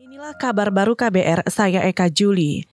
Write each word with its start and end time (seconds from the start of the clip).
Inilah 0.00 0.32
kabar 0.32 0.72
baru 0.72 0.96
KBR, 0.96 1.44
saya 1.52 1.84
Eka 1.84 2.08
Juli. 2.08 2.64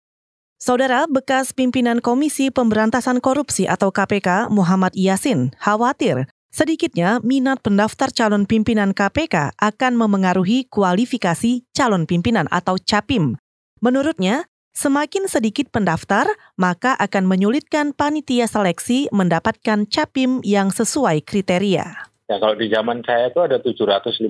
Saudara 0.56 1.04
bekas 1.12 1.52
pimpinan 1.52 2.00
Komisi 2.00 2.48
Pemberantasan 2.56 3.20
Korupsi 3.20 3.68
atau 3.68 3.92
KPK 3.92 4.48
Muhammad 4.48 4.96
Yasin 4.96 5.52
khawatir 5.60 6.32
sedikitnya 6.56 7.20
minat 7.28 7.60
pendaftar 7.60 8.16
calon 8.16 8.48
pimpinan 8.48 8.96
KPK 8.96 9.60
akan 9.60 9.94
memengaruhi 10.00 10.72
kualifikasi 10.72 11.68
calon 11.76 12.08
pimpinan 12.08 12.48
atau 12.48 12.80
CAPIM. 12.80 13.36
Menurutnya, 13.84 14.48
semakin 14.72 15.28
sedikit 15.28 15.68
pendaftar, 15.68 16.32
maka 16.56 16.96
akan 16.96 17.28
menyulitkan 17.28 17.92
panitia 17.92 18.48
seleksi 18.48 19.12
mendapatkan 19.12 19.84
CAPIM 19.84 20.40
yang 20.48 20.72
sesuai 20.72 21.28
kriteria. 21.28 22.07
Ya 22.28 22.44
kalau 22.44 22.60
di 22.60 22.68
zaman 22.68 23.08
saya 23.08 23.32
itu 23.32 23.40
ada 23.40 23.64
755 23.64 24.28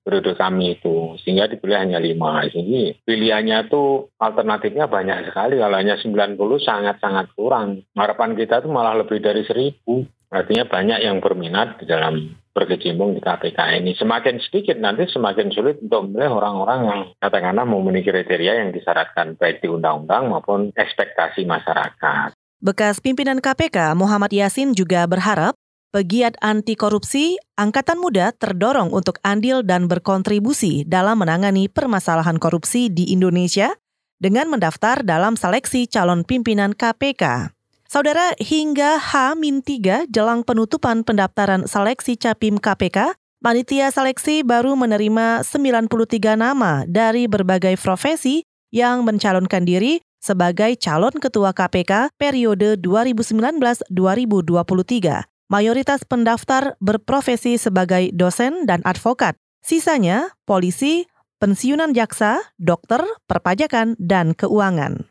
periode 0.00 0.32
kami 0.32 0.80
itu, 0.80 1.20
sehingga 1.20 1.44
dipilih 1.44 1.76
hanya 1.76 2.00
5. 2.00 2.48
Ini 2.56 3.04
pilihannya 3.04 3.68
tuh 3.68 4.08
alternatifnya 4.16 4.88
banyak 4.88 5.28
sekali, 5.28 5.60
kalau 5.60 5.76
hanya 5.76 6.00
90 6.00 6.40
sangat-sangat 6.56 7.36
kurang. 7.36 7.84
Harapan 7.92 8.32
kita 8.32 8.64
itu 8.64 8.72
malah 8.72 8.96
lebih 8.96 9.20
dari 9.20 9.44
1000. 9.44 10.08
Artinya 10.32 10.64
banyak 10.66 11.04
yang 11.04 11.20
berminat 11.20 11.78
di 11.78 11.86
dalam 11.86 12.32
berkecimpung 12.56 13.12
di 13.12 13.20
KPK 13.20 13.76
ini. 13.76 13.92
Semakin 13.92 14.40
sedikit 14.40 14.80
nanti 14.80 15.04
semakin 15.12 15.52
sulit 15.52 15.76
untuk 15.84 16.08
memilih 16.08 16.40
orang-orang 16.40 16.80
yang 16.88 17.00
katakanlah 17.20 17.68
memenuhi 17.68 18.00
kriteria 18.00 18.64
yang 18.64 18.72
disyaratkan 18.72 19.36
baik 19.36 19.60
di 19.60 19.68
undang-undang 19.68 20.32
maupun 20.32 20.72
ekspektasi 20.72 21.44
masyarakat. 21.44 22.32
Bekas 22.56 23.04
pimpinan 23.04 23.44
KPK 23.44 23.92
Muhammad 23.92 24.32
Yasin 24.32 24.72
juga 24.72 25.04
berharap 25.04 25.52
Pegiat 25.96 26.36
anti 26.44 26.76
korupsi, 26.76 27.40
Angkatan 27.56 27.96
Muda 27.96 28.28
terdorong 28.36 28.92
untuk 28.92 29.16
andil 29.24 29.64
dan 29.64 29.88
berkontribusi 29.88 30.84
dalam 30.84 31.24
menangani 31.24 31.72
permasalahan 31.72 32.36
korupsi 32.36 32.92
di 32.92 33.16
Indonesia 33.16 33.72
dengan 34.20 34.52
mendaftar 34.52 35.00
dalam 35.00 35.40
seleksi 35.40 35.88
calon 35.88 36.20
pimpinan 36.20 36.76
KPK. 36.76 37.48
Saudara, 37.88 38.36
hingga 38.36 39.00
H-3 39.00 40.12
jelang 40.12 40.44
penutupan 40.44 41.00
pendaftaran 41.00 41.64
seleksi 41.64 42.20
Capim 42.20 42.60
KPK, 42.60 43.16
panitia 43.40 43.88
seleksi 43.88 44.44
baru 44.44 44.76
menerima 44.76 45.48
93 45.48 46.36
nama 46.36 46.84
dari 46.84 47.24
berbagai 47.24 47.72
profesi 47.80 48.44
yang 48.68 49.00
mencalonkan 49.00 49.64
diri 49.64 50.04
sebagai 50.20 50.76
calon 50.76 51.16
ketua 51.16 51.56
KPK 51.56 52.12
periode 52.20 52.76
2019-2023. 52.84 55.35
Mayoritas 55.46 56.02
pendaftar 56.02 56.74
berprofesi 56.82 57.54
sebagai 57.54 58.10
dosen 58.10 58.66
dan 58.66 58.82
advokat. 58.82 59.38
Sisanya 59.62 60.34
polisi, 60.42 61.06
pensiunan 61.38 61.94
jaksa, 61.94 62.54
dokter, 62.58 63.02
perpajakan, 63.30 63.94
dan 63.98 64.34
keuangan. 64.34 65.06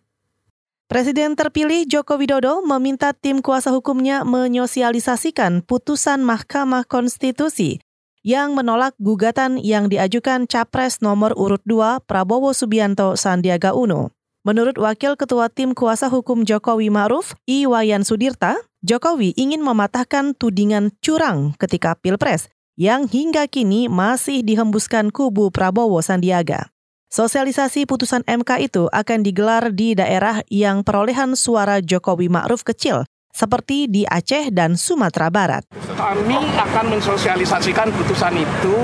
Presiden 0.86 1.34
terpilih 1.34 1.84
Joko 1.90 2.16
Widodo 2.16 2.62
meminta 2.64 3.12
tim 3.12 3.42
kuasa 3.42 3.74
hukumnya 3.74 4.22
menyosialisasikan 4.22 5.66
putusan 5.66 6.22
Mahkamah 6.22 6.86
Konstitusi 6.86 7.82
yang 8.26 8.58
menolak 8.58 8.98
gugatan 8.98 9.62
yang 9.62 9.86
diajukan 9.86 10.50
Capres 10.50 11.04
nomor 11.04 11.38
urut 11.38 11.62
2 11.68 12.06
Prabowo 12.10 12.58
Subianto 12.58 13.14
Sandiaga 13.14 13.78
Uno. 13.78 14.15
Menurut 14.46 14.78
Wakil 14.78 15.18
Ketua 15.18 15.50
Tim 15.50 15.74
Kuasa 15.74 16.06
Hukum 16.06 16.46
Jokowi 16.46 16.94
Ma'ruf, 16.94 17.34
Iwayan 17.50 18.06
Sudirta, 18.06 18.62
Jokowi 18.86 19.34
ingin 19.34 19.66
mematahkan 19.66 20.38
tudingan 20.38 20.94
curang 21.02 21.58
ketika 21.58 21.98
Pilpres 21.98 22.54
yang 22.78 23.10
hingga 23.10 23.50
kini 23.50 23.90
masih 23.90 24.46
dihembuskan 24.46 25.10
kubu 25.10 25.50
Prabowo 25.50 25.98
Sandiaga. 26.06 26.70
Sosialisasi 27.10 27.90
putusan 27.90 28.22
MK 28.30 28.70
itu 28.70 28.86
akan 28.94 29.26
digelar 29.26 29.74
di 29.74 29.98
daerah 29.98 30.46
yang 30.54 30.86
perolehan 30.86 31.34
suara 31.34 31.82
Jokowi 31.82 32.30
Ma'ruf 32.30 32.62
kecil, 32.62 33.02
seperti 33.36 33.92
di 33.92 34.08
Aceh 34.08 34.48
dan 34.56 34.80
Sumatera 34.80 35.28
Barat. 35.28 35.68
Kami 36.00 36.40
akan 36.56 36.86
mensosialisasikan 36.96 37.92
putusan 37.92 38.40
itu 38.40 38.76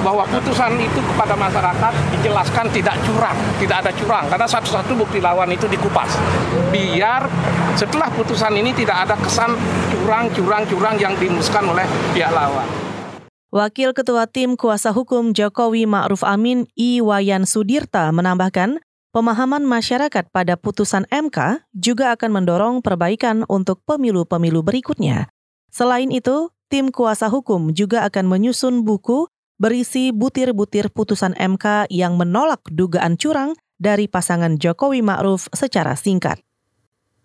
bahwa 0.00 0.24
putusan 0.26 0.80
itu 0.80 0.98
kepada 1.12 1.36
masyarakat 1.36 1.92
dijelaskan 2.16 2.66
tidak 2.72 2.96
curang, 3.04 3.36
tidak 3.60 3.84
ada 3.84 3.92
curang 3.92 4.24
karena 4.32 4.48
satu-satu 4.48 4.96
bukti 4.96 5.20
lawan 5.20 5.52
itu 5.52 5.68
dikupas. 5.68 6.16
Biar 6.72 7.28
setelah 7.76 8.08
putusan 8.10 8.56
ini 8.56 8.72
tidak 8.72 9.04
ada 9.04 9.14
kesan 9.20 9.52
curang, 9.92 10.32
curang, 10.32 10.64
curang 10.66 10.96
yang 10.96 11.12
dimuskan 11.20 11.68
oleh 11.68 11.84
pihak 12.16 12.32
lawan. 12.32 12.64
Wakil 13.52 13.92
Ketua 13.92 14.24
Tim 14.24 14.56
Kuasa 14.56 14.96
Hukum 14.96 15.36
Jokowi 15.36 15.84
Ma'ruf 15.84 16.24
Amin 16.24 16.64
Iwayan 16.72 17.44
Sudirta 17.44 18.08
menambahkan, 18.08 18.80
pemahaman 19.12 19.62
masyarakat 19.62 20.32
pada 20.32 20.56
putusan 20.56 21.04
MK 21.12 21.68
juga 21.76 22.16
akan 22.16 22.42
mendorong 22.42 22.76
perbaikan 22.80 23.44
untuk 23.46 23.84
pemilu-pemilu 23.84 24.64
berikutnya. 24.64 25.28
Selain 25.68 26.08
itu, 26.08 26.48
tim 26.72 26.88
kuasa 26.88 27.28
hukum 27.28 27.76
juga 27.76 28.08
akan 28.08 28.24
menyusun 28.26 28.82
buku 28.82 29.28
berisi 29.60 30.10
butir-butir 30.10 30.90
putusan 30.90 31.36
MK 31.36 31.92
yang 31.92 32.16
menolak 32.16 32.64
dugaan 32.72 33.14
curang 33.20 33.54
dari 33.76 34.08
pasangan 34.08 34.56
Jokowi 34.56 35.04
Ma'ruf 35.04 35.46
secara 35.52 35.94
singkat. 35.94 36.40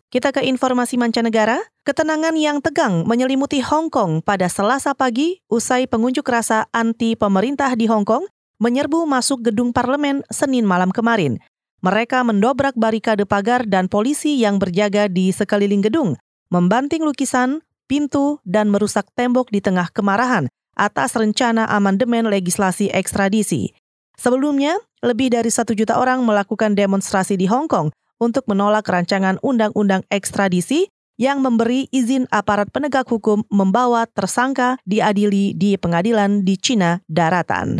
Kita 0.07 0.31
ke 0.31 0.39
informasi 0.43 0.95
mancanegara. 0.95 1.59
Ketenangan 1.83 2.35
yang 2.35 2.59
tegang 2.63 3.07
menyelimuti 3.07 3.59
Hong 3.63 3.87
Kong 3.91 4.23
pada 4.23 4.47
Selasa 4.51 4.91
pagi 4.91 5.39
usai 5.47 5.87
pengunjuk 5.87 6.23
rasa 6.27 6.67
anti 6.71 7.15
pemerintah 7.15 7.75
di 7.75 7.87
Hong 7.87 8.03
Kong 8.03 8.27
menyerbu 8.59 9.03
masuk 9.07 9.51
gedung 9.51 9.71
parlemen 9.75 10.23
Senin 10.31 10.63
malam 10.63 10.91
kemarin. 10.91 11.39
Mereka 11.87 12.19
mendobrak 12.27 12.75
barikade 12.75 13.23
pagar 13.23 13.63
dan 13.63 13.87
polisi 13.87 14.43
yang 14.43 14.59
berjaga 14.59 15.07
di 15.07 15.31
sekeliling 15.31 15.79
gedung, 15.79 16.19
membanting 16.51 16.99
lukisan, 16.99 17.63
pintu, 17.87 18.43
dan 18.43 18.67
merusak 18.67 19.07
tembok 19.15 19.47
di 19.55 19.63
tengah 19.63 19.87
kemarahan 19.95 20.51
atas 20.75 21.15
rencana 21.15 21.63
amandemen 21.71 22.27
legislasi 22.27 22.91
ekstradisi. 22.91 23.71
Sebelumnya, 24.19 24.75
lebih 24.99 25.31
dari 25.31 25.47
satu 25.47 25.71
juta 25.71 25.95
orang 25.95 26.27
melakukan 26.27 26.75
demonstrasi 26.75 27.39
di 27.39 27.47
Hong 27.47 27.71
Kong 27.71 27.95
untuk 28.19 28.43
menolak 28.51 28.83
rancangan 28.83 29.39
undang-undang 29.39 30.03
ekstradisi 30.11 30.91
yang 31.15 31.39
memberi 31.39 31.87
izin 31.95 32.27
aparat 32.35 32.67
penegak 32.67 33.07
hukum 33.07 33.47
membawa 33.47 34.11
tersangka 34.11 34.75
diadili 34.83 35.55
di 35.55 35.79
pengadilan 35.79 36.43
di 36.43 36.59
Cina 36.59 36.99
daratan. 37.07 37.79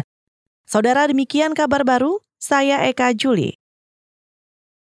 Saudara 0.64 1.12
demikian 1.12 1.52
kabar 1.52 1.84
baru, 1.84 2.24
saya 2.40 2.88
Eka 2.88 3.12
Juli. 3.12 3.57